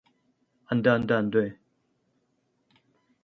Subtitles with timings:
[0.75, 1.43] 안돼, 안돼, 안돼.